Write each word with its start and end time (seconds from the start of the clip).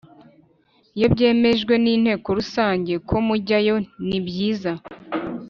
Iyo 0.97 1.07
byemejwe 1.13 1.73
n 1.83 1.85
Inteko 1.93 2.27
Rusange 2.39 2.93
ko 3.07 3.15
mujyayo 3.27 3.75
nibyiza 4.07 4.71